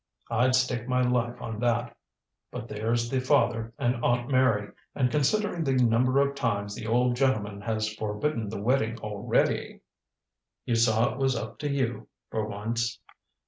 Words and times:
I'd 0.31 0.55
stake 0.55 0.87
my 0.87 1.03
life 1.03 1.39
on 1.43 1.59
that. 1.59 1.95
But 2.49 2.67
there's 2.67 3.07
the 3.07 3.19
father 3.19 3.71
and 3.77 4.03
Aunt 4.03 4.31
Mary 4.31 4.71
and 4.95 5.11
considering 5.11 5.63
the 5.63 5.73
number 5.75 6.19
of 6.21 6.33
times 6.33 6.73
the 6.73 6.87
old 6.87 7.15
gentleman 7.15 7.61
has 7.61 7.93
forbidden 7.93 8.49
the 8.49 8.59
wedding 8.59 8.97
already" 9.01 9.81
"You 10.65 10.73
saw 10.73 11.11
it 11.13 11.19
was 11.19 11.35
up 11.35 11.59
to 11.59 11.69
you, 11.69 12.07
for 12.31 12.47
once." 12.47 12.97